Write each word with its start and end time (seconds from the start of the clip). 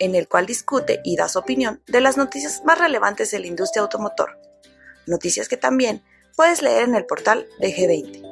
en 0.00 0.14
el 0.16 0.26
cual 0.26 0.46
discute 0.46 1.00
y 1.04 1.14
da 1.14 1.28
su 1.28 1.38
opinión 1.38 1.82
de 1.86 2.00
las 2.00 2.16
noticias 2.16 2.62
más 2.64 2.78
relevantes 2.78 3.30
de 3.30 3.38
la 3.38 3.46
industria 3.46 3.82
automotor. 3.82 4.38
Noticias 5.06 5.48
que 5.48 5.56
también 5.56 6.02
puedes 6.36 6.62
leer 6.62 6.84
en 6.88 6.94
el 6.96 7.06
portal 7.06 7.46
de 7.60 7.68
G20. 7.68 8.22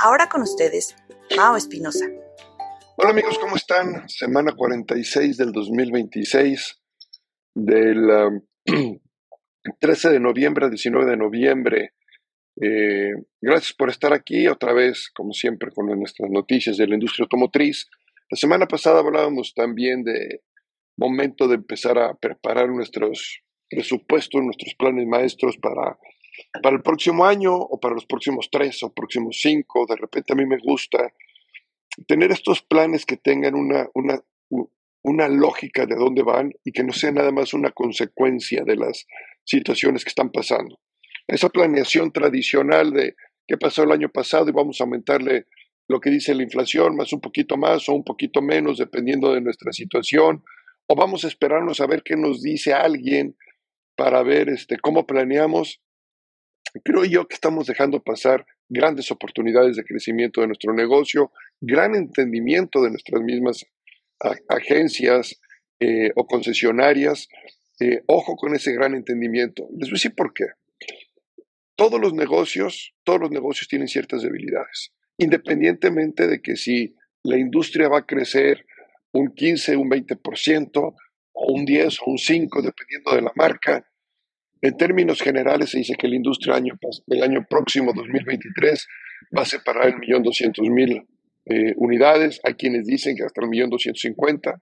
Ahora 0.00 0.28
con 0.28 0.42
ustedes, 0.42 0.96
Mao 1.36 1.56
Espinosa. 1.56 2.06
Hola 2.96 3.10
amigos, 3.10 3.38
¿cómo 3.38 3.56
están? 3.56 4.08
Semana 4.08 4.52
46 4.52 5.36
del 5.36 5.50
2026, 5.50 6.80
del 7.54 8.40
13 9.80 10.08
um, 10.08 10.12
de 10.14 10.20
noviembre 10.20 10.66
al 10.66 10.70
19 10.70 11.10
de 11.10 11.16
noviembre. 11.16 11.94
Eh, 12.60 13.14
gracias 13.40 13.72
por 13.72 13.90
estar 13.90 14.12
aquí 14.12 14.46
otra 14.46 14.72
vez, 14.72 15.10
como 15.12 15.32
siempre, 15.32 15.72
con 15.72 15.86
nuestras 15.86 16.30
noticias 16.30 16.76
de 16.76 16.86
la 16.86 16.94
industria 16.94 17.24
automotriz. 17.24 17.88
La 18.30 18.36
semana 18.36 18.66
pasada 18.66 19.00
hablábamos 19.00 19.54
también 19.54 20.04
de 20.04 20.42
momento 20.96 21.48
de 21.48 21.56
empezar 21.56 21.98
a 21.98 22.14
preparar 22.14 22.68
nuestros 22.68 23.42
presupuestos, 23.68 24.42
nuestros 24.42 24.74
planes 24.74 25.06
maestros 25.06 25.56
para, 25.58 25.98
para 26.62 26.76
el 26.76 26.82
próximo 26.82 27.24
año 27.24 27.54
o 27.54 27.80
para 27.80 27.94
los 27.94 28.06
próximos 28.06 28.48
tres 28.50 28.82
o 28.82 28.92
próximos 28.92 29.38
cinco. 29.40 29.86
De 29.88 29.96
repente 29.96 30.32
a 30.32 30.36
mí 30.36 30.46
me 30.46 30.58
gusta 30.58 31.12
tener 32.06 32.30
estos 32.32 32.62
planes 32.62 33.06
que 33.06 33.16
tengan 33.16 33.54
una, 33.54 33.88
una, 33.94 34.20
una 35.02 35.28
lógica 35.28 35.86
de 35.86 35.96
dónde 35.96 36.22
van 36.22 36.52
y 36.64 36.72
que 36.72 36.82
no 36.82 36.92
sea 36.92 37.12
nada 37.12 37.30
más 37.30 37.54
una 37.54 37.70
consecuencia 37.70 38.64
de 38.64 38.76
las 38.76 39.06
situaciones 39.44 40.04
que 40.04 40.08
están 40.08 40.30
pasando. 40.30 40.78
Esa 41.26 41.48
planeación 41.48 42.12
tradicional 42.12 42.92
de 42.92 43.14
qué 43.46 43.56
pasó 43.56 43.82
el 43.82 43.92
año 43.92 44.08
pasado 44.08 44.48
y 44.48 44.52
vamos 44.52 44.80
a 44.80 44.84
aumentarle 44.84 45.46
lo 45.88 46.00
que 46.00 46.10
dice 46.10 46.34
la 46.34 46.42
inflación, 46.42 46.96
más 46.96 47.12
un 47.12 47.20
poquito 47.20 47.56
más 47.56 47.88
o 47.88 47.94
un 47.94 48.04
poquito 48.04 48.40
menos, 48.40 48.78
dependiendo 48.78 49.32
de 49.32 49.40
nuestra 49.40 49.72
situación, 49.72 50.42
o 50.86 50.96
vamos 50.96 51.24
a 51.24 51.28
esperarnos 51.28 51.80
a 51.80 51.86
ver 51.86 52.02
qué 52.02 52.16
nos 52.16 52.42
dice 52.42 52.72
alguien 52.72 53.36
para 53.96 54.22
ver 54.22 54.48
este, 54.48 54.78
cómo 54.78 55.06
planeamos. 55.06 55.80
Creo 56.82 57.04
yo 57.04 57.26
que 57.26 57.34
estamos 57.34 57.66
dejando 57.66 58.02
pasar 58.02 58.46
grandes 58.68 59.10
oportunidades 59.10 59.76
de 59.76 59.84
crecimiento 59.84 60.40
de 60.40 60.48
nuestro 60.48 60.72
negocio, 60.72 61.30
gran 61.60 61.94
entendimiento 61.94 62.82
de 62.82 62.90
nuestras 62.90 63.22
mismas 63.22 63.64
agencias 64.48 65.40
eh, 65.80 66.10
o 66.16 66.26
concesionarias. 66.26 67.28
Eh, 67.80 68.02
ojo 68.06 68.36
con 68.36 68.54
ese 68.54 68.72
gran 68.72 68.94
entendimiento. 68.94 69.68
Les 69.72 69.88
voy 69.88 69.96
a 69.96 70.00
decir 70.00 70.14
por 70.14 70.32
qué. 70.32 70.46
Todos 71.76 72.00
los 72.00 72.14
negocios, 72.14 72.94
todos 73.02 73.20
los 73.20 73.30
negocios 73.30 73.68
tienen 73.68 73.88
ciertas 73.88 74.22
debilidades, 74.22 74.92
independientemente 75.18 76.28
de 76.28 76.40
que 76.40 76.56
si 76.56 76.94
la 77.24 77.36
industria 77.36 77.88
va 77.88 77.98
a 78.00 78.06
crecer 78.06 78.64
un 79.14 79.34
15, 79.34 79.76
un 79.76 79.88
20%, 79.88 80.94
o 81.34 81.52
un 81.52 81.64
10 81.64 81.98
o 82.00 82.10
un 82.10 82.18
5, 82.18 82.62
dependiendo 82.62 83.14
de 83.14 83.22
la 83.22 83.32
marca. 83.34 83.86
En 84.60 84.76
términos 84.76 85.20
generales 85.20 85.70
se 85.70 85.78
dice 85.78 85.94
que 85.98 86.08
la 86.08 86.16
industria 86.16 86.54
año, 86.54 86.74
el 87.08 87.22
año 87.22 87.46
próximo, 87.48 87.92
2023, 87.94 88.86
va 89.36 89.42
a 89.42 89.46
separar 89.46 89.88
el 89.88 89.98
millón 89.98 90.22
doscientos 90.22 90.66
mil 90.68 91.06
eh, 91.46 91.74
unidades. 91.76 92.40
Hay 92.44 92.54
quienes 92.54 92.86
dicen 92.86 93.16
que 93.16 93.24
hasta 93.24 93.42
el 93.42 93.48
millón 93.48 93.70
doscientos 93.70 94.02
cincuenta. 94.02 94.60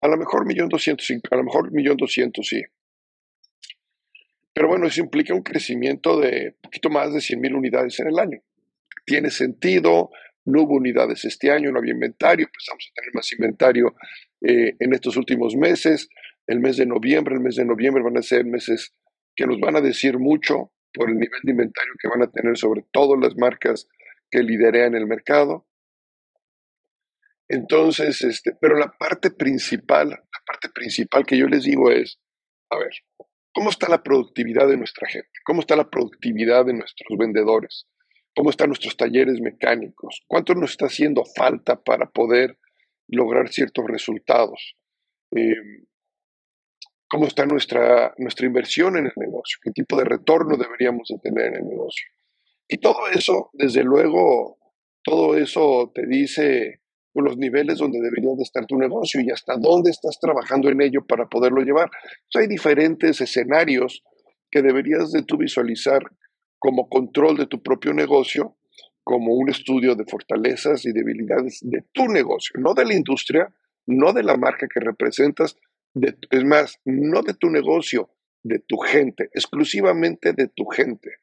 A 0.00 0.08
lo 0.08 0.16
mejor 0.16 0.46
millón 0.46 0.68
doscientos, 0.68 1.08
a 1.30 1.36
lo 1.36 1.44
mejor 1.44 1.72
millón 1.72 1.96
doscientos, 1.96 2.48
sí. 2.48 2.62
Pero 4.52 4.68
bueno, 4.68 4.86
eso 4.86 5.00
implica 5.00 5.34
un 5.34 5.42
crecimiento 5.42 6.18
de 6.18 6.54
un 6.56 6.60
poquito 6.62 6.90
más 6.90 7.12
de 7.12 7.20
100 7.20 7.40
mil 7.40 7.54
unidades 7.54 8.00
en 8.00 8.08
el 8.08 8.18
año. 8.18 8.40
Tiene 9.04 9.30
sentido, 9.30 10.10
no 10.46 10.62
hubo 10.62 10.76
unidades 10.76 11.24
este 11.24 11.50
año, 11.50 11.70
no 11.70 11.78
había 11.78 11.92
inventario, 11.92 12.46
empezamos 12.46 12.90
a 12.90 12.94
tener 12.94 13.14
más 13.14 13.32
inventario 13.32 13.94
eh, 14.40 14.76
en 14.78 14.94
estos 14.94 15.16
últimos 15.16 15.56
meses. 15.56 16.08
El 16.46 16.60
mes 16.60 16.76
de 16.76 16.86
noviembre, 16.86 17.34
el 17.34 17.40
mes 17.40 17.56
de 17.56 17.64
noviembre 17.64 18.02
van 18.02 18.16
a 18.16 18.22
ser 18.22 18.44
meses 18.44 18.94
que 19.34 19.46
nos 19.46 19.60
van 19.60 19.76
a 19.76 19.80
decir 19.80 20.18
mucho 20.18 20.72
por 20.94 21.10
el 21.10 21.16
nivel 21.16 21.40
de 21.42 21.50
inventario 21.50 21.92
que 22.00 22.08
van 22.08 22.22
a 22.22 22.30
tener 22.30 22.56
sobre 22.56 22.84
todas 22.92 23.20
las 23.20 23.36
marcas 23.36 23.88
que 24.30 24.42
liderean 24.42 24.94
el 24.94 25.06
mercado. 25.06 25.66
Entonces, 27.48 28.22
este, 28.22 28.56
pero 28.60 28.76
la 28.76 28.96
parte 28.98 29.30
principal, 29.30 30.10
la 30.10 30.42
parte 30.46 30.68
principal 30.68 31.26
que 31.26 31.36
yo 31.36 31.46
les 31.48 31.64
digo 31.64 31.90
es, 31.90 32.20
a 32.70 32.78
ver, 32.78 32.92
¿cómo 33.52 33.70
está 33.70 33.88
la 33.88 34.02
productividad 34.02 34.68
de 34.68 34.76
nuestra 34.76 35.08
gente? 35.08 35.30
¿Cómo 35.44 35.60
está 35.60 35.76
la 35.76 35.90
productividad 35.90 36.64
de 36.64 36.74
nuestros 36.74 37.18
vendedores? 37.18 37.86
¿Cómo 38.36 38.50
están 38.50 38.68
nuestros 38.68 38.98
talleres 38.98 39.40
mecánicos? 39.40 40.22
¿Cuánto 40.26 40.54
nos 40.54 40.72
está 40.72 40.86
haciendo 40.86 41.24
falta 41.24 41.82
para 41.82 42.10
poder 42.10 42.58
lograr 43.08 43.48
ciertos 43.48 43.86
resultados? 43.86 44.76
Eh, 45.34 45.54
¿Cómo 47.08 47.26
está 47.26 47.46
nuestra, 47.46 48.14
nuestra 48.18 48.46
inversión 48.46 48.98
en 48.98 49.06
el 49.06 49.12
negocio? 49.16 49.58
¿Qué 49.62 49.70
tipo 49.70 49.96
de 49.96 50.04
retorno 50.04 50.58
deberíamos 50.58 51.08
de 51.08 51.18
tener 51.18 51.46
en 51.46 51.54
el 51.54 51.66
negocio? 51.66 52.06
Y 52.68 52.76
todo 52.76 53.08
eso, 53.08 53.48
desde 53.54 53.82
luego, 53.82 54.58
todo 55.02 55.38
eso 55.38 55.90
te 55.94 56.06
dice 56.06 56.82
los 57.14 57.38
niveles 57.38 57.78
donde 57.78 58.00
debería 58.02 58.34
de 58.36 58.42
estar 58.42 58.66
tu 58.66 58.76
negocio 58.76 59.22
y 59.22 59.30
hasta 59.30 59.56
dónde 59.56 59.90
estás 59.90 60.18
trabajando 60.20 60.68
en 60.68 60.82
ello 60.82 61.06
para 61.06 61.26
poderlo 61.26 61.62
llevar. 61.62 61.88
hay 62.34 62.46
diferentes 62.48 63.18
escenarios 63.18 64.02
que 64.50 64.60
deberías 64.60 65.10
de 65.12 65.22
tú 65.22 65.38
visualizar 65.38 66.02
como 66.58 66.88
control 66.88 67.36
de 67.36 67.46
tu 67.46 67.62
propio 67.62 67.92
negocio, 67.92 68.56
como 69.04 69.34
un 69.34 69.48
estudio 69.48 69.94
de 69.94 70.04
fortalezas 70.04 70.84
y 70.84 70.92
debilidades 70.92 71.60
de 71.62 71.84
tu 71.92 72.08
negocio, 72.08 72.58
no 72.58 72.74
de 72.74 72.84
la 72.84 72.94
industria, 72.94 73.54
no 73.86 74.12
de 74.12 74.22
la 74.22 74.36
marca 74.36 74.66
que 74.66 74.80
representas, 74.80 75.56
es 76.30 76.44
más, 76.44 76.80
no 76.84 77.22
de 77.22 77.34
tu 77.34 77.48
negocio, 77.48 78.10
de 78.42 78.58
tu 78.58 78.78
gente, 78.78 79.30
exclusivamente 79.32 80.32
de 80.32 80.48
tu 80.48 80.66
gente, 80.66 81.16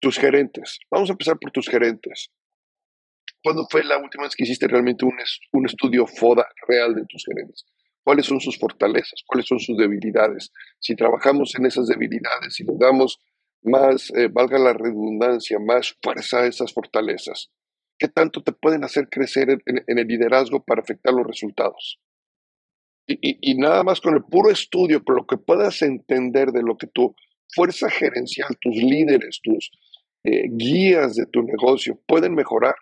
tus 0.00 0.18
gerentes. 0.18 0.78
Vamos 0.90 1.10
a 1.10 1.12
empezar 1.12 1.38
por 1.38 1.50
tus 1.50 1.68
gerentes. 1.68 2.30
¿Cuándo 3.42 3.66
fue 3.70 3.84
la 3.84 3.98
última 3.98 4.24
vez 4.24 4.34
que 4.34 4.44
hiciste 4.44 4.66
realmente 4.68 5.04
un, 5.04 5.16
un 5.52 5.66
estudio 5.66 6.06
FODA 6.06 6.46
real 6.66 6.94
de 6.94 7.04
tus 7.06 7.24
gerentes? 7.24 7.66
¿Cuáles 8.02 8.26
son 8.26 8.40
sus 8.40 8.58
fortalezas? 8.58 9.22
¿Cuáles 9.26 9.46
son 9.46 9.58
sus 9.58 9.76
debilidades? 9.76 10.52
Si 10.78 10.94
trabajamos 10.94 11.54
en 11.56 11.66
esas 11.66 11.88
debilidades, 11.88 12.54
si 12.54 12.64
le 12.64 12.74
damos 12.78 13.18
más, 13.64 14.10
eh, 14.16 14.28
valga 14.28 14.58
la 14.58 14.72
redundancia, 14.72 15.58
más 15.58 15.96
fuerza 16.02 16.40
a 16.40 16.46
esas 16.46 16.72
fortalezas? 16.72 17.50
¿Qué 17.98 18.08
tanto 18.08 18.42
te 18.42 18.52
pueden 18.52 18.84
hacer 18.84 19.08
crecer 19.08 19.48
en, 19.50 19.82
el 19.86 20.06
liderazgo 20.06 20.62
para 20.62 20.82
afectar 20.82 21.12
los 21.14 21.26
resultados? 21.26 22.00
Y, 23.06 23.54
nada 23.56 23.82
más 23.82 24.00
con 24.00 24.14
el 24.14 24.24
puro 24.24 24.50
estudio, 24.50 25.04
con 25.04 25.16
lo 25.16 25.26
que 25.26 25.36
puedas 25.36 25.82
entender 25.82 26.52
de 26.52 26.62
lo 26.62 26.78
que 26.78 26.86
tu 26.86 27.14
fuerza 27.54 27.90
gerencial, 27.90 28.56
tus 28.58 28.74
líderes, 28.74 29.40
tus 29.42 29.70
eh, 30.24 30.48
guías 30.48 31.14
de 31.14 31.26
tu 31.26 31.42
negocio 31.42 32.00
pueden 32.06 32.34
mejorar, 32.34 32.74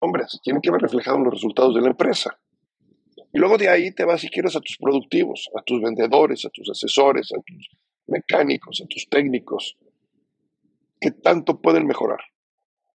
hombre, 0.00 0.24
se 0.26 0.38
tienen 0.42 0.60
que 0.60 0.72
ver 0.72 0.80
reflejados 0.80 1.18
en 1.18 1.24
los 1.24 1.34
resultados 1.34 1.74
de 1.74 1.82
la 1.82 1.90
empresa. 1.90 2.36
Y 3.32 3.38
luego 3.38 3.56
de 3.56 3.68
ahí 3.68 3.92
te 3.92 4.04
vas, 4.04 4.20
si 4.20 4.28
quieres, 4.28 4.56
a 4.56 4.60
tus 4.60 4.76
productivos, 4.76 5.48
a 5.56 5.62
tus 5.62 5.80
vendedores, 5.80 6.44
a 6.44 6.50
tus 6.50 6.68
asesores, 6.68 7.30
a 7.32 7.40
tus 7.46 7.70
mecánicos, 8.12 8.80
a 8.84 8.86
tus 8.86 9.08
técnicos, 9.08 9.76
¿qué 11.00 11.10
tanto 11.10 11.60
pueden 11.60 11.86
mejorar? 11.86 12.20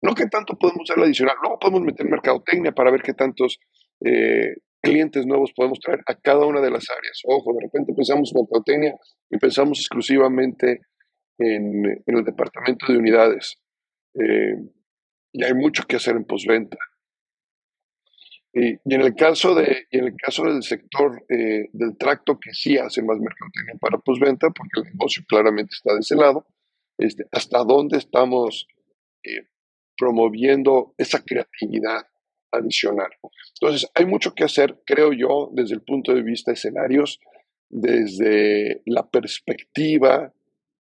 No 0.01 0.13
qué 0.13 0.27
tanto 0.27 0.57
podemos 0.59 0.83
usar 0.83 0.99
la 0.99 1.05
adicional, 1.05 1.35
luego 1.41 1.57
podemos 1.57 1.81
meter 1.81 2.07
mercadotecnia 2.07 2.71
para 2.73 2.91
ver 2.91 3.01
qué 3.01 3.13
tantos 3.13 3.57
eh, 4.05 4.55
clientes 4.81 5.25
nuevos 5.25 5.51
podemos 5.55 5.79
traer 5.79 6.01
a 6.05 6.15
cada 6.15 6.45
una 6.45 6.61
de 6.61 6.69
las 6.69 6.85
áreas. 6.91 7.21
Ojo, 7.25 7.53
de 7.53 7.65
repente 7.65 7.93
pensamos 7.93 8.31
en 8.31 8.41
mercadotecnia 8.41 8.93
y 9.31 9.37
pensamos 9.37 9.79
exclusivamente 9.79 10.81
en, 11.39 12.03
el 12.05 12.23
departamento 12.23 12.85
de 12.87 12.99
unidades. 12.99 13.55
Eh, 14.13 14.55
y 15.31 15.43
hay 15.43 15.53
mucho 15.53 15.83
que 15.87 15.95
hacer 15.95 16.15
en 16.15 16.25
postventa. 16.25 16.77
Y, 18.57 18.79
en 18.85 19.01
el 19.01 19.13
caso 19.15 19.53
de, 19.53 19.85
en 19.91 20.05
el 20.05 20.15
caso 20.15 20.45
del 20.45 20.63
sector 20.63 21.25
eh, 21.27 21.67
del 21.73 21.97
tracto 21.97 22.39
que 22.39 22.53
sí 22.53 22.77
hace 22.77 23.03
más 23.03 23.19
mercadotecnia 23.19 23.75
para 23.81 23.97
postventa, 23.97 24.49
porque 24.49 24.79
el 24.79 24.93
negocio 24.93 25.23
claramente 25.27 25.75
está 25.75 25.93
de 25.93 25.99
ese 25.99 26.15
lado, 26.15 26.47
este, 26.97 27.25
hasta 27.33 27.65
dónde 27.65 27.97
estamos 27.97 28.65
eh, 29.23 29.49
promoviendo 29.97 30.93
esa 30.97 31.21
creatividad 31.21 32.07
adicional. 32.51 33.09
Entonces, 33.59 33.89
hay 33.93 34.05
mucho 34.05 34.33
que 34.33 34.45
hacer, 34.45 34.81
creo 34.85 35.11
yo, 35.11 35.49
desde 35.51 35.75
el 35.75 35.81
punto 35.81 36.13
de 36.13 36.23
vista 36.23 36.51
de 36.51 36.55
escenarios. 36.55 37.19
desde 37.67 38.83
la 38.85 39.09
perspectiva 39.09 40.31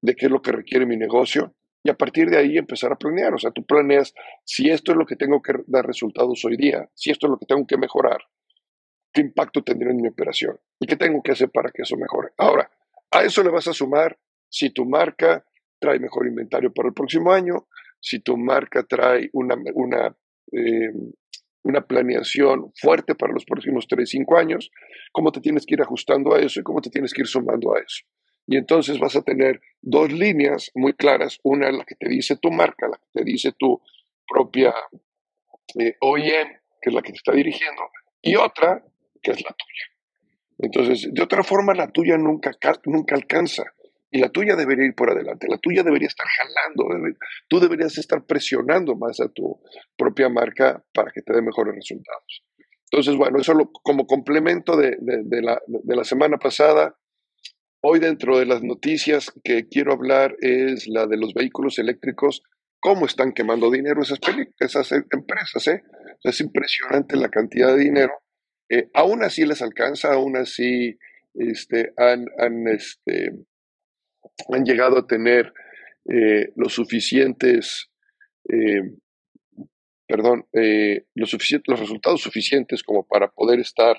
de 0.03 0.15
qué 0.15 0.27
es 0.27 0.31
lo 0.31 0.43
que 0.43 0.53
requiere 0.53 0.87
mi 0.87 0.97
negocio 0.97 1.55
y 1.85 1.91
a 1.91 1.95
partir 1.95 2.31
de 2.31 2.39
ahí 2.39 2.57
empezar 2.57 2.91
a 2.93 2.97
planear. 2.97 3.35
O 3.35 3.39
sea, 3.39 3.51
tú 3.51 3.65
planeas 3.65 4.15
si 4.45 4.71
esto 4.71 4.93
es 4.93 4.99
lo 4.99 5.05
que 5.05 5.17
tengo 5.17 5.43
que 5.43 5.53
dar 5.67 5.87
resultados 5.87 6.43
hoy 6.45 6.57
día, 6.57 6.89
si 6.95 7.11
esto 7.11 7.27
es 7.27 7.31
lo 7.31 7.39
que 7.39 7.47
tengo 7.47 7.67
que 7.67 7.77
mejorar, 7.77 8.23
qué 9.13 9.21
impacto 9.21 9.63
tendrá 9.63 9.91
en 9.91 9.99
mi 9.99 10.09
operación 10.09 10.59
y 10.81 10.87
qué 10.87 10.97
tengo 10.97 11.23
que 11.23 11.33
hacer 11.33 11.51
para 11.51 11.71
que 11.71 11.83
eso 11.83 11.97
mejore. 11.97 12.31
Ahora, 12.39 12.71
a 13.11 13.23
eso 13.23 13.45
le 13.45 13.51
vas 13.51 13.69
a 13.69 13.75
sumar 13.75 14.19
si 14.49 14.71
tu 14.71 14.87
marca 14.87 15.45
trae 15.79 15.99
mejor 15.99 16.27
inventario 16.27 16.73
para 16.73 16.89
el 16.89 16.95
próximo 16.95 17.31
año, 17.33 17.69
si 18.01 18.21
tu 18.21 18.39
marca 18.39 18.83
trae 18.85 19.29
una, 19.35 19.55
una, 19.75 20.17
eh, 20.53 20.91
una 21.65 21.87
planeación 21.87 22.73
fuerte 22.75 23.15
para 23.15 23.35
los 23.35 23.45
próximos 23.45 23.87
3, 23.87 24.09
5 24.09 24.39
años, 24.39 24.71
cómo 25.13 25.33
te 25.33 25.41
tienes 25.41 25.67
que 25.67 25.75
ir 25.75 25.83
ajustando 25.83 26.35
a 26.35 26.41
eso 26.41 26.61
y 26.61 26.63
cómo 26.63 26.81
te 26.81 26.89
tienes 26.89 27.13
que 27.13 27.21
ir 27.21 27.27
sumando 27.27 27.75
a 27.75 27.81
eso. 27.81 28.05
Y 28.47 28.57
entonces 28.57 28.99
vas 28.99 29.17
a 29.17 29.23
tener 29.23 29.61
dos 29.81 30.13
líneas 30.13 30.71
muy 30.75 30.93
claras, 30.93 31.39
una 31.43 31.71
la 31.71 31.85
que 31.85 31.95
te 31.95 32.09
dice 32.09 32.37
tu 32.37 32.51
marca, 32.51 32.89
la 32.89 32.99
que 32.99 33.21
te 33.21 33.25
dice 33.25 33.53
tu 33.59 33.81
propia 34.27 34.75
eh, 35.79 35.97
OEM, 36.01 36.49
que 36.81 36.91
es 36.91 36.95
la 36.95 37.03
que 37.03 37.13
te 37.13 37.17
está 37.17 37.33
dirigiendo, 37.33 37.83
y 38.21 38.37
otra 38.37 38.85
que 39.23 39.31
es 39.31 39.43
la 39.43 39.51
tuya. 39.51 39.95
Entonces, 40.59 41.09
de 41.13 41.23
otra 41.23 41.43
forma, 41.43 41.75
la 41.75 41.91
tuya 41.91 42.17
nunca, 42.17 42.53
nunca 42.85 43.15
alcanza. 43.15 43.65
Y 44.11 44.21
la 44.21 44.29
tuya 44.29 44.55
debería 44.55 44.87
ir 44.87 44.95
por 44.95 45.11
adelante, 45.11 45.49
la 45.51 45.59
tuya 45.59 45.83
debería 45.83 46.07
estar 46.07 46.27
jalando, 46.29 47.17
tú 47.49 47.59
deberías 47.59 47.99
estar 47.99 48.25
presionando 48.25 48.95
más 48.95 49.19
a 49.19 49.29
tu 49.29 49.61
propia 49.97 50.29
marca 50.29 50.85
para 50.93 51.11
que 51.11 51.21
te 51.23 51.33
dé 51.33 51.43
mejores 51.43 51.75
resultados. 51.75 52.45
Entonces, 52.93 53.17
bueno, 53.17 53.41
eso 53.41 53.55
como 53.83 54.07
complemento 54.07 54.77
de, 54.77 54.97
la, 55.43 55.61
de 55.67 55.97
la 55.97 56.05
semana 56.05 56.37
pasada, 56.37 56.97
Hoy 57.87 58.01
dentro 58.01 58.39
de 58.39 58.47
las 58.47 58.63
noticias 58.63 59.31
que 59.45 59.69
quiero 59.69 59.93
hablar 59.93 60.35
es 60.41 60.89
la 60.89 61.07
de 61.07 61.19
los 61.19 61.35
vehículos 61.35 61.79
eléctricos, 61.79 62.43
cómo 62.81 63.05
están 63.05 63.35
quemando 63.35 63.71
dinero 63.71 64.01
esas, 64.01 64.21
esas 64.59 64.91
empresas. 64.91 65.69
¿eh? 65.69 65.83
Es 66.23 66.41
impresionante 66.41 67.15
la 67.15 67.29
cantidad 67.29 67.77
de 67.77 67.85
dinero. 67.85 68.15
Eh, 68.71 68.89
aún 68.95 69.23
así 69.23 69.45
les 69.45 69.61
alcanza, 69.61 70.15
aún 70.15 70.39
así 70.39 70.97
este, 71.35 71.93
han, 71.99 72.25
han, 72.39 72.67
este, 72.69 73.33
han 74.51 74.65
llegado 74.65 75.01
a 75.01 75.07
tener 75.07 75.53
eh, 76.09 76.53
los 76.57 76.73
suficientes, 76.73 77.91
eh, 78.49 78.95
perdón, 80.09 80.47
los, 81.13 81.29
suficientes, 81.29 81.69
los 81.69 81.81
resultados 81.81 82.23
suficientes 82.23 82.83
como 82.83 83.07
para 83.07 83.29
poder 83.29 83.61
estar 83.61 83.99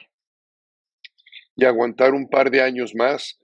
y 1.56 1.66
aguantar 1.66 2.16
un 2.16 2.28
par 2.28 2.50
de 2.50 2.64
años 2.64 2.96
más 2.96 3.40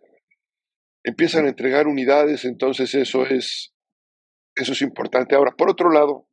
empiezan 1.04 1.46
a 1.46 1.50
entregar 1.50 1.88
unidades, 1.88 2.46
entonces 2.46 2.94
eso 2.96 3.26
es, 3.26 3.74
eso 4.56 4.74
es 4.74 4.82
importante. 4.82 5.36
Ahora, 5.36 5.52
por 5.52 5.70
otro 5.70 5.92
lado, 5.92 6.28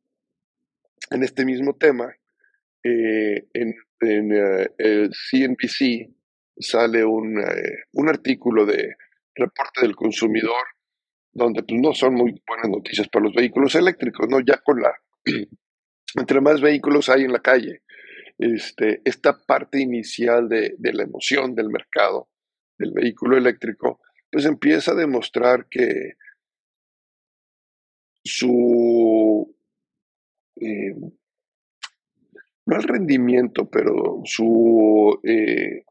en 1.11 1.23
este 1.23 1.45
mismo 1.45 1.75
tema, 1.75 2.13
eh, 2.83 3.47
en, 3.53 3.75
eh, 4.01 4.69
el 4.77 5.11
CNBC 5.11 6.09
sale 6.57 7.03
un, 7.03 7.39
eh, 7.39 7.83
un, 7.93 8.09
artículo 8.09 8.65
de 8.65 8.95
reporte 9.35 9.81
del 9.81 9.95
consumidor 9.95 10.63
donde 11.33 11.63
pues, 11.63 11.79
no 11.81 11.93
son 11.93 12.15
muy 12.15 12.41
buenas 12.47 12.69
noticias 12.69 13.07
para 13.09 13.25
los 13.25 13.33
vehículos 13.33 13.75
eléctricos, 13.75 14.27
¿no? 14.29 14.39
Ya 14.39 14.57
con 14.63 14.81
la, 14.81 14.93
entre 16.15 16.41
más 16.41 16.61
vehículos 16.61 17.09
hay 17.09 17.23
en 17.23 17.33
la 17.33 17.41
calle, 17.41 17.81
este, 18.37 19.01
esta 19.03 19.37
parte 19.45 19.79
inicial 19.79 20.47
de, 20.47 20.75
de 20.77 20.93
la 20.93 21.03
emoción 21.03 21.55
del 21.55 21.69
mercado 21.69 22.29
del 22.77 22.91
vehículo 22.93 23.37
eléctrico, 23.37 23.99
pues 24.31 24.45
empieza 24.45 24.91
a 24.91 24.95
demostrar 24.95 25.67
que 25.69 26.13
su, 28.23 29.55
eh, 30.57 30.95
no 32.65 32.75
el 32.75 32.83
rendimiento, 32.83 33.69
pero 33.69 34.21
su 34.25 35.19
eh, 35.23 35.85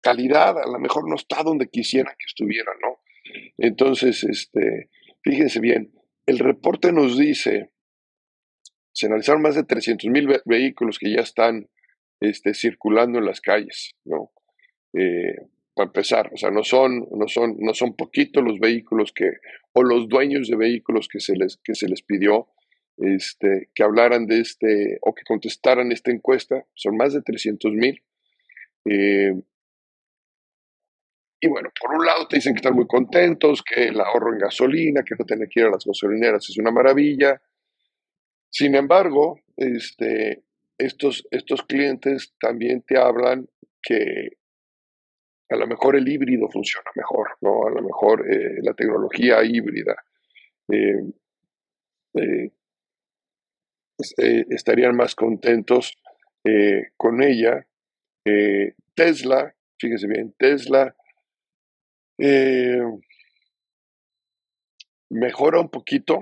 calidad 0.00 0.58
a 0.58 0.66
lo 0.66 0.78
mejor 0.78 1.08
no 1.08 1.16
está 1.16 1.42
donde 1.42 1.68
quisiera 1.68 2.14
que 2.18 2.26
estuviera, 2.26 2.72
¿no? 2.80 3.00
Entonces, 3.58 4.24
este, 4.24 4.90
fíjense 5.22 5.60
bien, 5.60 5.92
el 6.26 6.38
reporte 6.38 6.92
nos 6.92 7.18
dice, 7.18 7.70
se 8.92 9.06
analizaron 9.06 9.42
más 9.42 9.56
de 9.56 9.64
300 9.64 10.08
mil 10.10 10.28
vehículos 10.44 10.98
que 10.98 11.12
ya 11.12 11.20
están 11.20 11.68
este, 12.20 12.54
circulando 12.54 13.18
en 13.18 13.26
las 13.26 13.40
calles, 13.40 13.94
¿no? 14.04 14.32
Eh, 14.94 15.34
para 15.74 15.88
empezar, 15.88 16.30
o 16.32 16.36
sea, 16.36 16.50
no 16.50 16.62
son, 16.62 17.08
no 17.10 17.26
son, 17.26 17.56
no 17.58 17.74
son 17.74 17.94
poquitos 17.94 18.42
los 18.44 18.58
vehículos 18.60 19.12
que, 19.12 19.30
o 19.72 19.82
los 19.82 20.08
dueños 20.08 20.48
de 20.48 20.56
vehículos 20.56 21.08
que 21.08 21.20
se 21.20 21.34
les, 21.36 21.56
que 21.58 21.74
se 21.74 21.88
les 21.88 22.02
pidió 22.02 22.48
este, 22.96 23.70
que 23.74 23.82
hablaran 23.82 24.26
de 24.26 24.40
este, 24.40 24.98
o 25.00 25.14
que 25.14 25.24
contestaran 25.24 25.90
esta 25.90 26.12
encuesta, 26.12 26.64
son 26.74 26.96
más 26.96 27.12
de 27.12 27.22
300 27.22 27.72
mil. 27.72 28.02
Eh, 28.84 29.32
y 31.40 31.48
bueno, 31.48 31.70
por 31.78 31.94
un 31.94 32.06
lado 32.06 32.26
te 32.28 32.36
dicen 32.36 32.54
que 32.54 32.58
están 32.58 32.74
muy 32.74 32.86
contentos, 32.86 33.62
que 33.62 33.88
el 33.88 34.00
ahorro 34.00 34.32
en 34.32 34.38
gasolina, 34.38 35.02
que 35.02 35.14
no 35.18 35.26
tener 35.26 35.48
que 35.48 35.60
ir 35.60 35.66
a 35.66 35.70
las 35.70 35.84
gasolineras 35.84 36.48
es 36.48 36.56
una 36.56 36.70
maravilla. 36.70 37.42
Sin 38.48 38.74
embargo, 38.76 39.40
este, 39.56 40.44
estos, 40.78 41.26
estos 41.30 41.62
clientes 41.64 42.32
también 42.40 42.82
te 42.82 42.96
hablan 42.96 43.48
que 43.82 44.38
a 45.54 45.56
lo 45.56 45.66
mejor 45.68 45.96
el 45.96 46.08
híbrido 46.08 46.48
funciona 46.50 46.90
mejor, 46.96 47.28
¿no? 47.40 47.66
A 47.66 47.70
lo 47.70 47.80
mejor 47.80 48.26
eh, 48.30 48.60
la 48.62 48.74
tecnología 48.74 49.42
híbrida 49.44 49.94
eh, 50.68 51.12
eh, 52.14 52.50
estarían 54.50 54.96
más 54.96 55.14
contentos 55.14 55.96
con 56.96 57.22
ella. 57.22 57.66
Tesla, 58.94 59.54
fíjese 59.78 60.06
bien, 60.06 60.34
Tesla 60.36 60.94
mejora 65.08 65.60
un 65.60 65.70
poquito, 65.70 66.20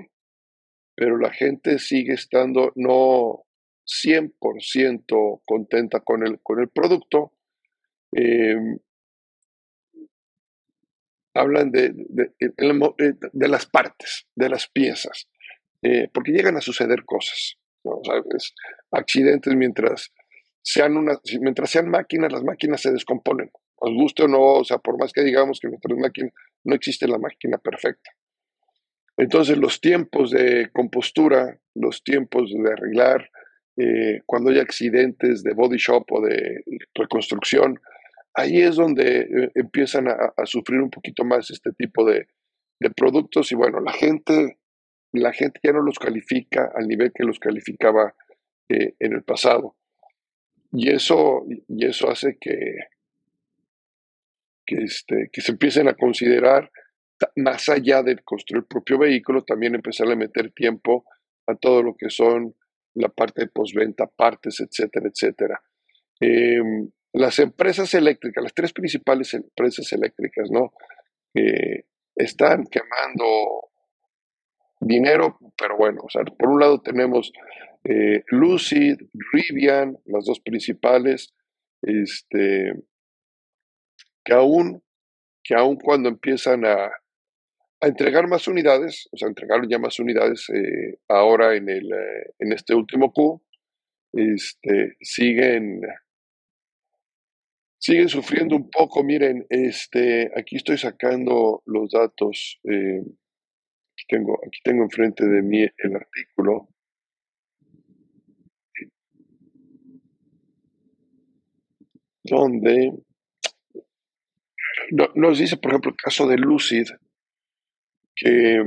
pero 0.95 1.17
la 1.17 1.31
gente 1.31 1.77
sigue 1.79 2.13
estando 2.13 2.71
no 2.75 3.43
100% 3.85 5.41
contenta 5.43 5.99
con 5.99 6.25
el, 6.25 6.39
con 6.41 6.61
el 6.61 6.69
producto 6.69 7.33
hablan 11.33 11.71
de, 11.71 11.93
de, 11.93 13.47
las 13.47 13.65
partes, 13.65 14.27
de 14.35 14.49
las 14.49 14.67
piezas, 14.67 15.27
eh, 15.81 16.09
porque 16.13 16.31
llegan 16.31 16.57
a 16.57 16.61
suceder 16.61 17.03
cosas, 17.05 17.57
accidentes 18.91 19.55
mientras 19.55 20.13
sean, 20.61 20.95
una, 20.95 21.19
mientras 21.41 21.69
sean 21.69 21.89
máquinas, 21.89 22.31
las 22.31 22.43
máquinas 22.43 22.81
se 22.81 22.91
descomponen, 22.91 23.51
nos 23.81 23.93
guste 23.93 24.23
o 24.23 24.27
no, 24.27 24.41
o 24.41 24.63
sea, 24.63 24.77
por 24.77 24.97
más 24.97 25.11
que 25.11 25.23
digamos 25.23 25.59
que 25.59 25.67
nuestras 25.67 25.97
máquinas, 25.97 26.31
no 26.63 26.75
existe 26.75 27.07
la 27.07 27.17
máquina 27.17 27.57
perfecta. 27.57 28.11
Entonces 29.17 29.57
los 29.57 29.81
tiempos 29.81 30.31
de 30.31 30.69
compostura, 30.71 31.59
los 31.75 32.03
tiempos 32.03 32.51
de 32.51 32.71
arreglar, 32.71 33.29
eh, 33.75 34.21
cuando 34.25 34.51
hay 34.51 34.59
accidentes 34.59 35.43
de 35.43 35.53
body 35.53 35.77
shop 35.77 36.05
o 36.11 36.21
de 36.21 36.63
reconstrucción, 36.93 37.79
ahí 38.33 38.61
es 38.61 38.75
donde 38.75 39.21
eh, 39.21 39.51
empiezan 39.55 40.07
a, 40.07 40.45
sufrir 40.45 40.81
un 40.81 40.89
poquito 40.89 41.23
más 41.23 41.49
este 41.51 41.71
tipo 41.73 42.05
de, 42.05 42.27
productos 42.97 43.49
y 43.53 43.55
bueno, 43.55 43.79
la 43.79 43.93
gente, 43.93 44.57
la 45.13 45.31
gente 45.31 45.57
ya 45.63 45.71
no 45.71 45.81
los 45.81 45.97
califica 45.97 46.69
al 46.75 46.85
nivel 46.85 47.13
que 47.13 47.23
los 47.23 47.39
calificaba 47.39 48.13
eh, 48.67 48.95
en 48.99 49.13
el 49.13 49.23
pasado. 49.23 49.77
Y 50.73 50.89
eso, 50.89 51.45
y 51.69 51.85
eso 51.85 52.09
hace 52.09 52.37
que, 52.41 52.75
que, 54.65 54.83
este, 54.83 55.29
que 55.31 55.39
se 55.39 55.53
empiecen 55.53 55.87
a 55.87 55.93
considerar, 55.93 56.69
más 57.37 57.69
allá 57.69 58.03
de 58.03 58.17
construir 58.17 58.63
el 58.63 58.67
propio 58.67 58.97
vehículo, 58.97 59.45
también 59.45 59.75
empezar 59.75 60.11
a 60.11 60.15
meter 60.15 60.51
tiempo 60.51 61.05
a 61.47 61.55
todo 61.55 61.83
lo 61.83 61.95
que 61.95 62.09
son 62.09 62.53
la 62.95 63.07
parte 63.07 63.43
de 63.43 63.47
postventa, 63.47 64.07
partes, 64.07 64.59
etcétera, 64.59 65.07
etcétera. 65.07 65.61
Em, 66.19 66.89
las 67.13 67.39
empresas 67.39 67.93
eléctricas, 67.93 68.43
las 68.43 68.53
tres 68.53 68.73
principales 68.73 69.33
empresas 69.33 69.91
eléctricas, 69.93 70.49
¿no? 70.51 70.73
están 72.15 72.65
quemando 72.65 73.71
dinero, 74.79 75.39
pero 75.57 75.77
bueno, 75.77 76.01
o 76.03 76.09
sea, 76.09 76.23
por 76.23 76.49
un 76.49 76.59
lado 76.59 76.81
tenemos 76.81 77.31
eh, 77.83 78.23
Lucid, 78.27 78.97
Rivian, 79.31 79.97
las 80.05 80.25
dos 80.25 80.39
principales, 80.39 81.33
este, 81.81 82.73
que 84.23 84.33
aún, 84.33 84.81
que 85.43 85.55
aún 85.55 85.75
cuando 85.75 86.09
empiezan 86.09 86.65
a, 86.65 86.85
a 86.85 87.87
entregar 87.87 88.27
más 88.27 88.47
unidades, 88.47 89.09
o 89.11 89.17
sea, 89.17 89.27
entregaron 89.27 89.67
ya 89.69 89.79
más 89.79 89.99
unidades 89.99 90.49
eh, 90.49 90.99
ahora 91.09 91.55
en, 91.55 91.69
el, 91.69 91.91
eh, 91.91 92.33
en 92.39 92.53
este 92.53 92.73
último 92.73 93.11
Q, 93.11 93.41
este, 94.13 94.95
siguen 95.01 95.81
siguen 97.83 98.07
sufriendo 98.07 98.55
un 98.55 98.69
poco. 98.69 99.03
Miren, 99.03 99.45
este, 99.49 100.31
aquí 100.39 100.55
estoy 100.55 100.77
sacando 100.77 101.61
los 101.65 101.91
datos. 101.91 102.61
Eh, 102.63 103.01
aquí, 103.01 104.05
tengo, 104.07 104.39
aquí 104.47 104.59
tengo 104.63 104.83
enfrente 104.83 105.27
de 105.27 105.41
mí 105.41 105.67
el 105.77 105.95
artículo. 105.95 106.69
Donde 112.23 112.93
nos 115.15 115.39
dice, 115.39 115.57
por 115.57 115.71
ejemplo, 115.71 115.91
el 115.91 115.97
caso 115.97 116.25
de 116.25 116.37
Lucid, 116.37 116.85
que 118.15 118.63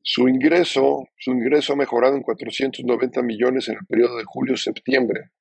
su 0.00 0.28
ingreso, 0.28 1.08
su 1.18 1.32
ingreso 1.32 1.72
ha 1.72 1.76
mejorado 1.76 2.14
en 2.14 2.22
490 2.22 3.20
millones 3.22 3.68
en 3.68 3.78
el 3.78 3.86
periodo 3.88 4.16
de 4.18 4.24
julio-septiembre, 4.24 5.32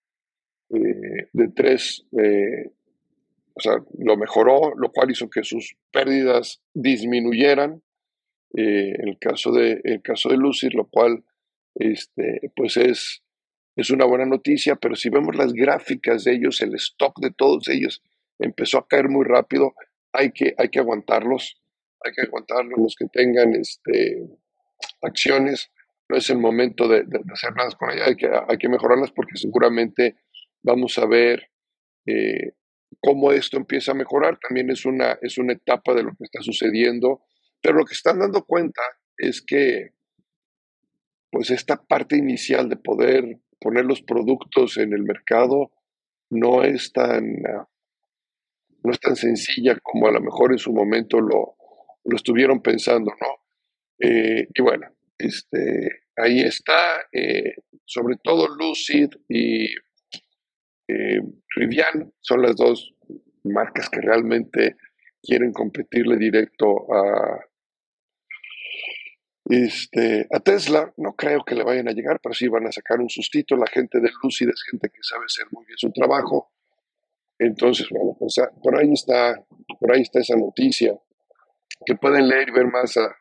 eh, 0.74 1.28
de 1.32 1.48
tres, 1.50 2.06
eh, 2.20 2.72
o 3.54 3.60
sea, 3.60 3.74
lo 4.00 4.18
mejoró, 4.18 4.74
lo 4.76 4.92
cual 4.92 5.12
hizo 5.12 5.30
que 5.30 5.44
sus 5.44 5.76
pérdidas 5.92 6.62
disminuyeran. 6.74 7.82
Eh, 8.56 8.94
el 9.00 9.18
caso 9.20 9.52
de, 9.52 9.82
el 9.84 10.02
caso 10.02 10.30
de 10.30 10.38
Lucid, 10.38 10.74
lo 10.74 10.86
cual, 10.86 11.24
este, 11.76 12.52
pues 12.56 12.78
es, 12.78 13.24
es 13.76 13.90
una 13.90 14.06
buena 14.06 14.26
noticia, 14.26 14.76
pero 14.76 14.96
si 14.96 15.10
vemos 15.10 15.36
las 15.36 15.54
gráficas 15.54 16.24
de 16.24 16.34
ellos, 16.34 16.62
el 16.62 16.76
stock 16.76 17.20
de 17.20 17.32
todos 17.32 17.68
ellos 17.70 18.02
empezó 18.40 18.78
a 18.78 18.88
caer 18.88 19.10
muy 19.10 19.26
rápido, 19.26 19.74
hay 20.12 20.32
que, 20.32 20.54
hay 20.58 20.70
que 20.70 20.80
aguantarlos, 20.80 21.62
hay 22.04 22.12
que 22.14 22.22
aguantarlos 22.22 22.80
los 22.80 22.96
que 22.96 23.08
tengan 23.08 23.56
este, 23.56 24.28
acciones, 25.02 25.72
no 26.10 26.18
es 26.18 26.30
el 26.30 26.38
momento 26.38 26.88
de, 26.88 27.06
hacer 27.32 27.56
nada 27.56 27.70
con 27.72 27.92
ellas, 27.92 28.08
hay 28.08 28.16
que, 28.16 28.28
hay 28.28 28.58
que 28.58 28.70
mejorarlas 28.70 29.12
porque 29.12 29.36
seguramente 29.38 30.18
vamos 30.64 30.98
a 30.98 31.06
ver 31.06 31.52
eh, 32.06 32.54
cómo 33.00 33.32
esto 33.32 33.58
empieza 33.58 33.92
a 33.92 33.96
mejorar. 33.96 34.40
También 34.40 34.70
es 34.72 34.86
una, 34.86 35.18
es 35.22 35.38
una 35.38 35.54
etapa 35.54 35.94
de 35.94 36.04
lo 36.04 36.12
que 36.12 36.24
está 36.24 36.42
sucediendo, 36.42 37.22
pero 37.62 37.78
lo 37.78 37.86
que 37.86 37.94
están 37.94 38.20
dando 38.20 38.44
cuenta 38.44 38.82
es 39.18 39.42
que 39.42 39.92
pues 41.30 41.50
esta 41.50 41.78
parte 41.84 42.16
inicial 42.16 42.70
de 42.70 42.78
poder 42.78 43.40
poner 43.60 43.86
los 43.86 44.02
productos 44.02 44.78
en 44.78 44.94
el 44.94 45.04
mercado 45.04 45.72
no 46.30 46.64
es 46.64 46.92
tan, 46.92 47.42
no 48.84 48.92
es 48.92 49.00
tan 49.00 49.16
sencilla 49.16 49.78
como 49.82 50.08
a 50.08 50.12
lo 50.12 50.22
mejor 50.22 50.52
en 50.52 50.60
su 50.60 50.72
momento 50.74 51.20
lo, 51.20 51.56
lo 52.04 52.16
estuvieron 52.16 52.62
pensando, 52.62 53.12
¿no? 53.20 53.28
Eh, 54.00 54.48
y 54.54 54.62
bueno, 54.62 54.88
este, 55.18 56.04
ahí 56.18 56.42
está, 56.42 57.08
eh, 57.12 57.56
sobre 57.86 58.18
todo 58.24 58.48
Lucid 58.56 59.10
y 59.30 59.74
eh, 60.88 61.22
Rivian 61.56 62.14
son 62.20 62.42
las 62.42 62.56
dos 62.56 62.94
marcas 63.44 63.90
que 63.90 64.02
realmente 64.02 64.78
quieren 65.22 65.54
competirle 65.54 66.18
directo 66.18 66.94
a, 66.94 67.40
este, 69.46 70.28
a 70.32 70.40
Tesla. 70.40 70.94
No 70.98 71.16
creo 71.16 71.44
que 71.46 71.56
le 71.56 71.64
vayan 71.64 71.88
a 71.88 71.94
llegar, 71.94 72.20
pero 72.22 72.34
sí 72.34 72.48
van 72.48 72.68
a 72.68 72.72
sacar 72.72 73.00
un 73.00 73.10
sustito. 73.10 73.56
La 73.56 73.68
gente 73.68 74.00
de 74.00 74.10
Lucid 74.22 74.50
es 74.50 74.64
gente 74.70 74.90
que 74.90 75.02
sabe 75.02 75.26
hacer 75.26 75.46
muy 75.52 75.66
bien 75.66 75.78
su 75.78 75.92
trabajo. 75.92 76.52
Entonces, 77.40 77.88
bueno, 77.90 78.16
pues 78.18 78.38
ah, 78.38 78.52
por 78.62 78.78
ahí 78.78 78.94
está, 78.94 79.44
por 79.80 79.92
ahí 79.92 80.02
está 80.02 80.20
esa 80.20 80.36
noticia 80.36 80.98
que 81.86 81.96
pueden 81.96 82.28
leer 82.28 82.50
y 82.50 82.52
ver 82.52 82.68
más 82.68 82.96
a, 82.98 83.16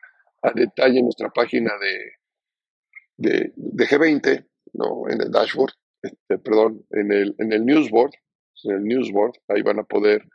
detalle 0.55 0.99
en 0.99 1.05
nuestra 1.05 1.29
página 1.29 1.71
de, 3.17 3.51
de, 3.55 3.87
G20, 3.87 4.45
¿no? 4.73 5.09
en 5.09 5.21
el 5.21 5.31
dashboard, 5.31 5.73
este, 6.03 6.37
perdón, 6.37 6.85
en 6.91 7.11
el, 7.11 7.35
en 7.39 7.53
el 7.53 7.65
newsboard, 7.65 8.11
en 8.65 8.75
el 8.75 8.83
newsboard, 8.83 9.33
ahí 9.47 9.61
van 9.61 9.79
a 9.79 9.83
poder 9.83 10.27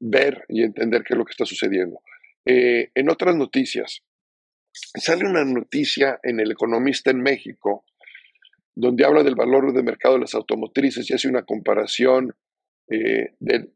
ver 0.00 0.44
y 0.48 0.62
entender 0.62 1.02
qué 1.02 1.14
es 1.14 1.18
lo 1.18 1.24
que 1.24 1.32
está 1.32 1.44
sucediendo. 1.44 2.00
Eh, 2.44 2.90
en 2.94 3.10
otras 3.10 3.36
noticias, 3.36 4.02
sale 4.72 5.26
una 5.26 5.44
noticia 5.44 6.20
en 6.22 6.40
El 6.40 6.52
Economista 6.52 7.10
en 7.10 7.20
México, 7.20 7.84
donde 8.74 9.04
habla 9.04 9.24
del 9.24 9.34
valor 9.34 9.72
de 9.72 9.82
mercado 9.82 10.14
de 10.14 10.20
las 10.20 10.34
automotrices 10.34 11.10
y 11.10 11.14
hace 11.14 11.28
una 11.28 11.42
comparación 11.42 12.34
eh, 12.88 13.34
del 13.40 13.72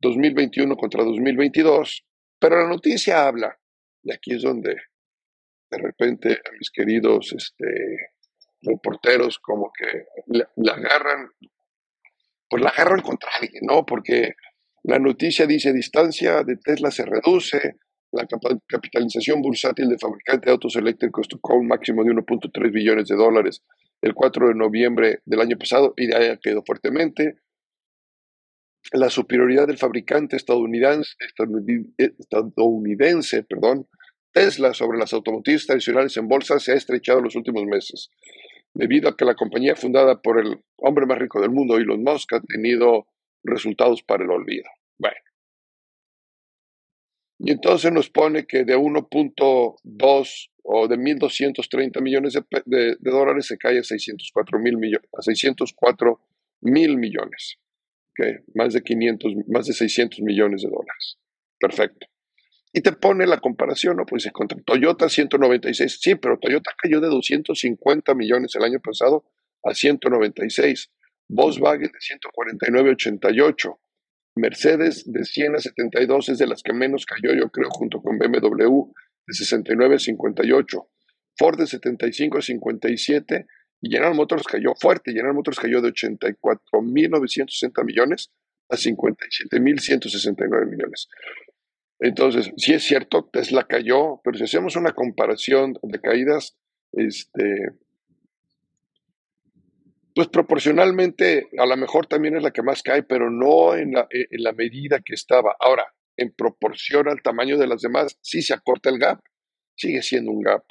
2021 0.00 0.76
contra 0.76 1.04
2022, 1.04 2.04
pero 2.38 2.60
la 2.60 2.68
noticia 2.68 3.26
habla, 3.26 3.58
y 4.02 4.12
aquí 4.12 4.34
es 4.34 4.42
donde 4.42 4.76
de 5.70 5.78
repente 5.78 6.38
mis 6.58 6.70
queridos 6.70 7.32
este, 7.32 8.11
reporteros 8.62 9.38
como 9.38 9.70
que 9.72 10.04
la, 10.26 10.72
agarran, 10.72 11.30
pues 12.48 12.62
la 12.62 12.70
agarran 12.70 13.00
contra 13.00 13.30
alguien, 13.40 13.62
¿no? 13.66 13.84
Porque 13.84 14.34
la 14.84 14.98
noticia 14.98 15.46
dice 15.46 15.72
distancia 15.72 16.42
de 16.44 16.56
Tesla 16.56 16.90
se 16.90 17.04
reduce, 17.04 17.76
la 18.12 18.26
capitalización 18.66 19.40
bursátil 19.40 19.88
de 19.88 19.98
fabricante 19.98 20.46
de 20.46 20.52
autos 20.52 20.76
eléctricos 20.76 21.28
tocó 21.28 21.54
un 21.54 21.66
máximo 21.66 22.04
de 22.04 22.10
1.3 22.10 22.70
billones 22.70 23.08
de 23.08 23.16
dólares 23.16 23.62
el 24.02 24.14
4 24.14 24.48
de 24.48 24.54
noviembre 24.54 25.20
del 25.24 25.40
año 25.40 25.56
pasado 25.56 25.94
y 25.96 26.08
de 26.08 26.16
ahí 26.16 26.28
ha 26.28 26.36
quedado 26.36 26.62
fuertemente. 26.66 27.38
La 28.92 29.08
superioridad 29.08 29.66
del 29.66 29.78
fabricante 29.78 30.36
estadounidense, 30.36 31.14
estadounidense 31.96 33.44
perdón, 33.44 33.88
Tesla 34.32 34.74
sobre 34.74 34.98
las 34.98 35.12
automotrices 35.12 35.66
tradicionales 35.66 36.16
en 36.16 36.26
bolsa 36.26 36.58
se 36.58 36.72
ha 36.72 36.74
estrechado 36.74 37.18
en 37.18 37.24
los 37.24 37.36
últimos 37.36 37.64
meses, 37.64 38.10
debido 38.74 39.08
a 39.08 39.16
que 39.16 39.24
la 39.24 39.34
compañía 39.34 39.76
fundada 39.76 40.20
por 40.20 40.38
el 40.38 40.62
hombre 40.76 41.06
más 41.06 41.18
rico 41.18 41.40
del 41.40 41.50
mundo, 41.50 41.76
Elon 41.76 42.02
Musk, 42.02 42.34
ha 42.34 42.40
tenido 42.40 43.06
resultados 43.42 44.02
para 44.02 44.24
el 44.24 44.30
olvido. 44.30 44.68
Bueno. 44.98 45.16
Y 47.38 47.50
entonces 47.50 47.92
nos 47.92 48.08
pone 48.08 48.46
que 48.46 48.64
de 48.64 48.76
1.2 48.76 50.50
o 50.64 50.88
de 50.88 50.96
1.230 50.96 52.00
millones 52.00 52.34
de, 52.66 52.96
dólares 53.00 53.46
se 53.46 53.58
cae 53.58 53.80
a 53.80 53.82
604 53.82 54.58
mil 54.60 54.76
millones, 54.76 55.08
a 55.18 55.22
604 55.22 56.20
mil 56.60 56.96
millones. 56.98 57.58
Más 58.54 58.74
de 58.74 58.82
500, 58.82 59.32
más 59.48 59.66
de 59.66 59.72
600 59.72 60.20
millones 60.20 60.62
de 60.62 60.68
dólares. 60.68 61.18
Perfecto. 61.58 62.06
Y 62.72 62.80
te 62.80 62.92
pone 62.92 63.26
la 63.26 63.38
comparación, 63.38 63.96
¿no? 63.98 64.06
Pues 64.06 64.28
contra 64.32 64.58
Toyota 64.64 65.08
196, 65.08 65.98
sí, 66.00 66.14
pero 66.14 66.38
Toyota 66.38 66.70
cayó 66.80 67.00
de 67.00 67.08
250 67.08 68.14
millones 68.14 68.54
el 68.54 68.64
año 68.64 68.80
pasado 68.80 69.24
a 69.62 69.74
196, 69.74 70.90
Volkswagen 71.28 71.90
de 71.92 71.98
149,88, 71.98 73.78
Mercedes 74.34 75.04
de 75.12 75.24
100 75.24 75.56
a 75.56 75.58
72 75.58 76.30
es 76.30 76.38
de 76.38 76.46
las 76.46 76.62
que 76.62 76.72
menos 76.72 77.04
cayó, 77.04 77.34
yo 77.34 77.50
creo, 77.50 77.68
junto 77.68 78.00
con 78.00 78.18
BMW 78.18 78.90
de 79.26 79.34
69 79.34 79.96
a 79.96 79.98
58, 79.98 80.88
Ford 81.36 81.58
de 81.58 81.66
75 81.66 82.38
a 82.38 82.42
57 82.42 83.46
y 83.82 83.90
General 83.90 84.14
Motors 84.14 84.44
cayó 84.44 84.74
fuerte, 84.80 85.12
General 85.12 85.34
Motors 85.34 85.58
cayó 85.58 85.82
de 85.82 85.90
84.960 85.90 87.84
millones 87.84 88.30
a 88.70 88.76
57.169 88.76 90.70
millones. 90.70 91.08
Entonces, 92.04 92.50
sí 92.56 92.74
es 92.74 92.82
cierto, 92.82 93.28
Tesla 93.32 93.62
cayó, 93.68 94.20
pero 94.24 94.36
si 94.36 94.42
hacemos 94.42 94.74
una 94.74 94.92
comparación 94.92 95.78
de 95.82 96.00
caídas, 96.00 96.56
este, 96.90 97.68
pues 100.12 100.26
proporcionalmente 100.26 101.46
a 101.56 101.64
lo 101.64 101.76
mejor 101.76 102.08
también 102.08 102.36
es 102.36 102.42
la 102.42 102.50
que 102.50 102.62
más 102.62 102.82
cae, 102.82 103.04
pero 103.04 103.30
no 103.30 103.76
en 103.76 103.92
la, 103.92 104.08
en 104.10 104.42
la 104.42 104.52
medida 104.52 104.98
que 104.98 105.14
estaba. 105.14 105.54
Ahora, 105.60 105.94
en 106.16 106.32
proporción 106.32 107.08
al 107.08 107.22
tamaño 107.22 107.56
de 107.56 107.68
las 107.68 107.82
demás, 107.82 108.18
sí 108.20 108.42
se 108.42 108.52
acorta 108.52 108.90
el 108.90 108.98
gap, 108.98 109.20
sigue 109.76 110.02
siendo 110.02 110.32
un 110.32 110.42
gap 110.42 110.64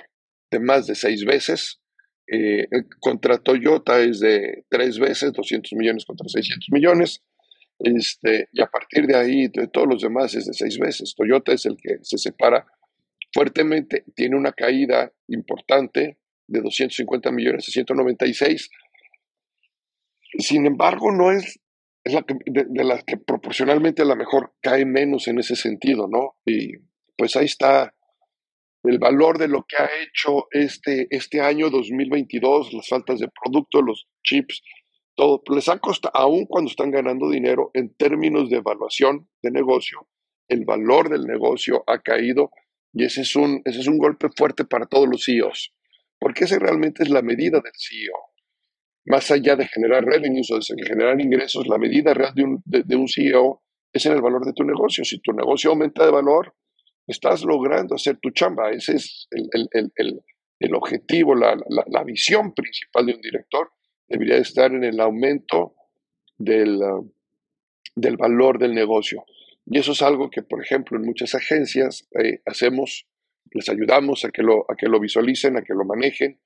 de 0.52 0.60
más 0.60 0.86
de 0.86 0.96
seis 0.96 1.24
veces. 1.24 1.80
Eh, 2.28 2.68
contra 3.00 3.38
Toyota 3.38 4.02
es 4.02 4.20
de 4.20 4.66
tres 4.68 5.00
veces, 5.00 5.32
200 5.32 5.72
millones 5.78 6.04
contra 6.04 6.28
600 6.28 6.68
millones. 6.72 7.24
Este, 7.84 8.50
y 8.52 8.62
a 8.62 8.68
partir 8.68 9.08
de 9.08 9.16
ahí, 9.16 9.48
de 9.48 9.68
todos 9.68 9.88
los 9.88 10.02
demás 10.02 10.36
es 10.36 10.46
de 10.46 10.54
seis 10.54 10.78
veces. 10.78 11.16
Toyota 11.16 11.54
es 11.54 11.66
el 11.66 11.78
que 11.78 11.98
se 12.02 12.18
separa 12.18 12.66
fuertemente, 13.34 14.04
tiene 14.16 14.36
una 14.36 14.52
caída 14.52 15.12
importante 15.28 16.18
de 16.48 16.62
250 16.62 17.32
millones 17.32 17.68
a 17.68 17.72
196. 17.72 18.70
Sin 20.38 20.66
embargo, 20.66 21.12
no 21.12 21.32
es, 21.32 21.60
la 22.04 22.26
de, 22.46 22.66
de 22.68 22.84
las 22.84 23.04
que 23.04 23.18
proporcionalmente 23.18 24.02
a 24.02 24.06
lo 24.06 24.16
mejor 24.16 24.54
cae 24.62 24.86
menos 24.86 25.28
en 25.28 25.40
ese 25.40 25.56
sentido, 25.56 26.08
¿no? 26.08 26.36
Y 26.46 26.74
pues 27.18 27.36
ahí 27.36 27.46
está 27.46 27.94
el 28.84 29.00
valor 29.00 29.38
de 29.38 29.48
lo 29.48 29.66
que 29.68 29.82
ha 29.82 29.90
hecho 30.02 30.48
este, 30.52 31.08
este 31.12 31.42
año 31.42 31.70
2022, 31.70 32.74
las 32.74 32.88
faltas 32.88 33.20
de 33.20 33.28
producto, 33.28 33.82
los 33.82 34.08
chips, 34.24 34.62
todo. 35.15 35.41
Les 35.53 35.68
ha 35.70 35.80
costado, 35.80 36.15
aun 36.15 36.46
cuando 36.46 36.70
están 36.70 36.91
ganando 36.91 37.30
dinero, 37.30 37.72
en 37.74 37.94
términos 37.96 38.50
de 38.50 38.58
evaluación 38.58 39.30
de 39.41 39.51
negocio, 39.51 40.08
el 40.48 40.65
valor 40.65 41.10
del 41.10 41.25
negocio 41.25 41.84
ha 41.88 42.00
caído 42.00 42.51
y 42.94 43.06
ese 43.06 43.22
es 43.22 43.36
un, 43.36 43.62
ese 43.65 43.80
es 43.80 43.88
un 43.88 43.98
golpe 43.98 44.27
fuerte 44.36 44.65
para 44.65 44.86
todos 44.86 45.08
los 45.08 45.24
CEOs, 45.25 45.74
porque 46.20 46.44
ese 46.44 46.60
realmente 46.60 47.03
es 47.03 47.10
la 47.10 47.22
medida 47.22 47.62
del 47.62 47.74
CEO. 47.75 48.13
más 49.06 49.32
allá 49.32 49.56
de 49.56 49.68
generar 49.68 50.03
revenues 50.03 50.51
o 50.51 50.60
de 50.60 50.86
generar 50.86 51.20
ingresos, 51.20 51.68
la 51.68 51.77
medida 51.77 52.13
real 52.13 52.34
de 52.36 52.44
un, 52.44 52.62
de, 52.65 52.96
un 52.96 53.08
CEO 53.08 53.63
es 53.94 54.06
en 54.06 54.13
el 54.13 54.22
valor 54.22 54.46
de 54.46 54.53
tu 54.53 54.63
negocio. 54.63 55.03
Si 55.03 55.20
tu 55.20 55.34
negocio 55.34 55.72
aumenta 55.72 56.06
de 56.06 56.12
valor, 56.12 56.53
estás 57.08 57.44
logrando 57.44 57.96
hacer 57.96 58.18
tu 58.22 58.30
chamba. 58.32 58.70
Ese 58.72 58.96
es 58.96 59.27
el, 59.32 59.50
el, 59.53 59.91
el, 59.96 60.22
el 60.60 60.75
objetivo, 60.75 61.34
la, 61.34 61.58
la, 61.88 62.03
visión 62.03 62.53
principal 62.53 63.08
de 63.08 63.15
un 63.15 63.22
director. 63.22 63.72
Debería 64.12 64.38
estar 64.38 64.74
en 64.74 64.84
el 64.84 65.00
aumento 65.00 65.74
del, 66.38 66.80
del 67.96 68.18
valor 68.18 68.60
del 68.60 68.74
negocio. 68.74 69.24
Y 69.65 69.80
eso 69.80 69.94
es 69.94 70.01
algo 70.01 70.30
que, 70.30 70.41
por 70.41 70.62
ejemplo, 70.62 70.98
en 70.98 71.06
muchas 71.06 71.34
agencias 71.34 72.08
eh, 72.22 72.41
hacemos, 72.46 73.08
les 73.51 73.70
ayudamos 73.70 74.25
a 74.25 74.30
que, 74.30 74.44
lo, 74.44 74.70
a 74.70 74.75
que 74.75 74.88
lo 74.88 75.00
visualicen, 75.00 75.56
a 75.56 75.62
que 75.62 75.74
lo 75.74 75.86
manejen, 75.86 76.39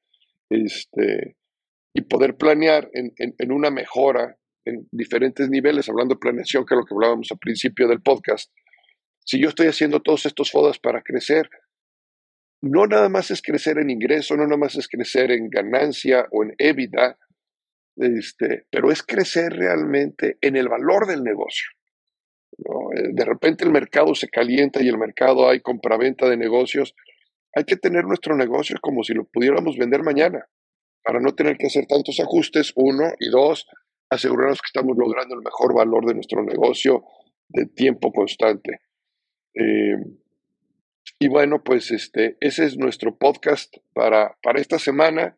este, 0.49 1.37
y 1.91 2.01
poder 2.01 2.37
planear 2.37 2.87
en, 2.93 3.13
en, 3.17 3.51
una 3.51 3.71
mejora 3.71 4.37
en 4.63 4.87
diferentes 4.91 5.49
niveles, 5.49 5.89
hablando 5.89 6.15
de 6.15 6.19
planeación, 6.19 6.65
que 6.65 6.75
es 6.75 6.79
lo 6.79 6.85
que 6.85 6.93
hablábamos 6.93 7.31
al 7.31 7.39
principio 7.39 7.87
del 7.87 8.01
podcast. 8.01 8.51
Si 9.23 9.39
yo 9.39 9.49
estoy 9.49 9.67
haciendo 9.67 10.01
todos 10.01 10.27
estos 10.27 10.51
fodas 10.51 10.77
para 10.77 11.01
crecer, 11.01 11.49
no 12.61 12.85
nada 12.85 13.09
más 13.09 13.31
es 13.31 13.41
crecer 13.41 13.79
en 13.79 13.89
ingreso, 13.89 14.35
no 14.35 14.43
nada 14.43 14.57
más 14.57 14.75
es 14.75 14.87
crecer 14.87 15.31
en 15.31 15.49
ganancia 15.49 16.27
o 16.31 16.43
en 16.43 16.53
EBITDA, 16.57 17.17
este, 17.95 18.65
pero 18.69 18.91
es 18.91 19.03
crecer 19.03 19.53
realmente 19.53 20.37
en 20.41 20.55
el 20.55 20.67
valor 20.67 21.07
del 21.07 21.23
negocio. 21.23 21.69
Eh, 22.57 23.09
de 23.13 23.25
repente 23.25 23.63
el 23.63 23.71
mercado 23.71 24.15
se 24.15 24.29
calienta 24.29 24.81
y 24.81 24.87
el 24.87 24.97
mercado 24.97 25.49
hay 25.49 25.61
compraventa 25.61 26.29
de 26.29 26.37
negocios. 26.37 26.95
Hay 27.53 27.63
que 27.65 27.77
tener 27.77 28.05
nuestro 28.05 28.35
negocio 28.35 28.77
como 28.81 29.03
si 29.03 29.13
lo 29.13 29.25
pudiéramos 29.25 29.77
vender 29.77 30.03
mañana 30.03 30.47
para 31.03 31.19
no 31.19 31.35
tener 31.35 31.57
que 31.57 31.67
hacer 31.67 31.85
tantos 31.85 32.19
ajustes, 32.19 32.73
uno, 32.75 33.13
y 33.19 33.29
dos, 33.29 33.67
asegurarnos 34.09 34.59
que 34.59 34.67
estamos 34.67 34.97
logrando 34.97 35.35
el 35.35 35.41
mejor 35.41 35.75
valor 35.75 36.05
de 36.05 36.15
nuestro 36.15 36.43
negocio 36.43 37.03
de 37.47 37.67
tiempo 37.67 38.11
constante. 38.11 38.81
Eh, 39.53 39.97
y 41.19 41.27
bueno, 41.27 41.63
pues 41.63 41.91
este, 41.91 42.37
ese 42.39 42.65
es 42.65 42.77
nuestro 42.77 43.17
podcast 43.17 43.75
para, 43.93 44.35
para 44.41 44.59
esta 44.59 44.79
semana. 44.79 45.37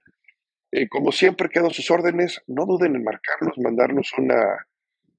Eh, 0.71 0.87
como 0.89 1.11
siempre, 1.11 1.49
quedan 1.49 1.71
sus 1.71 1.89
órdenes. 1.91 2.41
No 2.47 2.65
duden 2.65 2.95
en 2.95 3.03
marcarnos, 3.03 3.57
mandarnos 3.57 4.11
una, 4.17 4.67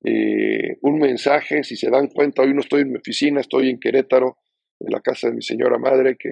eh, 0.04 0.78
un 0.82 0.98
mensaje. 0.98 1.64
Si 1.64 1.76
se 1.76 1.90
dan 1.90 2.08
cuenta, 2.08 2.42
hoy 2.42 2.54
no 2.54 2.60
estoy 2.60 2.82
en 2.82 2.92
mi 2.92 2.98
oficina, 2.98 3.40
estoy 3.40 3.70
en 3.70 3.80
Querétaro, 3.80 4.38
en 4.80 4.92
la 4.92 5.00
casa 5.00 5.28
de 5.28 5.34
mi 5.34 5.42
señora 5.42 5.78
madre, 5.78 6.16
que, 6.18 6.30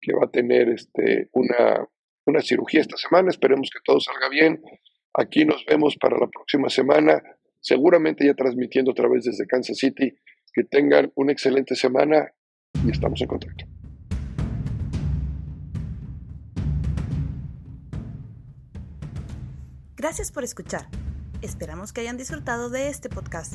que 0.00 0.12
va 0.12 0.26
a 0.26 0.30
tener 0.30 0.68
este, 0.68 1.28
una, 1.32 1.86
una 2.26 2.40
cirugía 2.40 2.80
esta 2.80 2.96
semana. 2.96 3.30
Esperemos 3.30 3.70
que 3.70 3.80
todo 3.84 4.00
salga 4.00 4.28
bien. 4.28 4.62
Aquí 5.14 5.44
nos 5.44 5.64
vemos 5.66 5.96
para 5.96 6.16
la 6.16 6.28
próxima 6.28 6.68
semana, 6.68 7.20
seguramente 7.60 8.24
ya 8.24 8.34
transmitiendo 8.34 8.92
otra 8.92 9.08
vez 9.08 9.24
desde 9.24 9.46
Kansas 9.46 9.78
City. 9.78 10.14
Que 10.52 10.64
tengan 10.64 11.12
una 11.14 11.30
excelente 11.30 11.76
semana 11.76 12.32
y 12.84 12.90
estamos 12.90 13.20
en 13.20 13.28
contacto. 13.28 13.69
Gracias 20.00 20.32
por 20.32 20.44
escuchar. 20.44 20.88
Esperamos 21.42 21.92
que 21.92 22.00
hayan 22.00 22.16
disfrutado 22.16 22.70
de 22.70 22.88
este 22.88 23.10
podcast. 23.10 23.52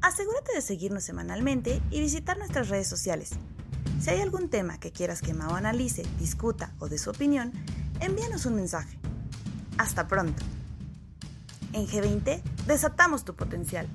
Asegúrate 0.00 0.54
de 0.54 0.62
seguirnos 0.62 1.04
semanalmente 1.04 1.82
y 1.90 2.00
visitar 2.00 2.38
nuestras 2.38 2.70
redes 2.70 2.88
sociales. 2.88 3.32
Si 4.00 4.08
hay 4.08 4.22
algún 4.22 4.48
tema 4.48 4.80
que 4.80 4.92
quieras 4.92 5.20
que 5.20 5.34
Mao 5.34 5.54
analice, 5.54 6.02
discuta 6.18 6.72
o 6.78 6.88
dé 6.88 6.96
su 6.96 7.10
opinión, 7.10 7.52
envíanos 8.00 8.46
un 8.46 8.54
mensaje. 8.54 8.98
Hasta 9.76 10.08
pronto. 10.08 10.42
En 11.74 11.86
G20 11.86 12.40
desatamos 12.66 13.26
tu 13.26 13.34
potencial. 13.34 13.86